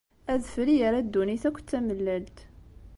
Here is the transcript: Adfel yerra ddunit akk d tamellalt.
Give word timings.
Adfel 0.33 0.69
yerra 0.77 1.01
ddunit 1.05 1.43
akk 1.49 1.57
d 1.61 1.65
tamellalt. 1.69 2.37